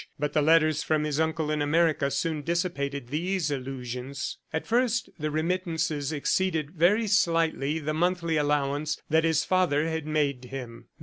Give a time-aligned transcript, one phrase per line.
[0.17, 4.39] But the letters from his uncle in America soon dissipated these illusions.
[4.51, 10.45] At first the remittances exceeded very slightly the monthly allowance that his father had made
[10.45, 10.87] him.